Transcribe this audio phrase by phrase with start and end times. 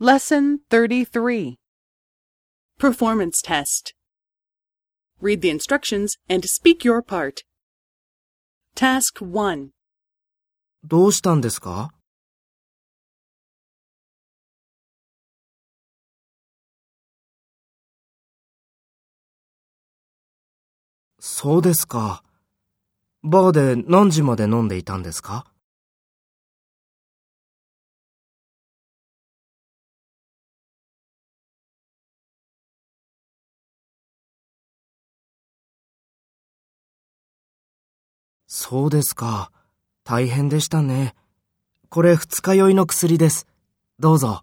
[0.00, 1.56] Lesson 33
[2.78, 3.94] Performance Test
[5.20, 7.42] Read the instructions and speak your part.
[8.76, 9.70] Task 1
[10.84, 11.90] どうしたんですか
[21.20, 22.22] そうですか。
[23.22, 25.44] バーで何時まで飲んでいたんですか
[38.48, 39.52] そうですか。
[40.04, 41.14] 大変でしたね。
[41.90, 43.46] これ二日酔いの薬です。
[44.00, 44.42] どうぞ。